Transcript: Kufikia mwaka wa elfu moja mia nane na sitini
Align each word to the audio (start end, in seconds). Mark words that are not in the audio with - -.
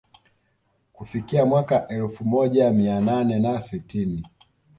Kufikia 0.93 1.45
mwaka 1.45 1.75
wa 1.75 1.87
elfu 1.87 2.25
moja 2.25 2.71
mia 2.71 3.01
nane 3.01 3.39
na 3.39 3.61
sitini 3.61 4.25